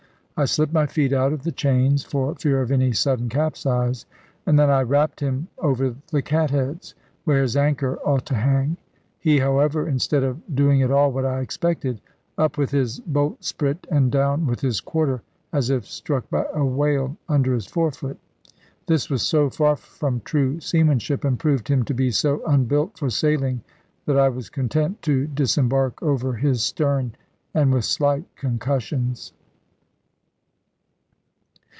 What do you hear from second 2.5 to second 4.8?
of any sudden capsize, and then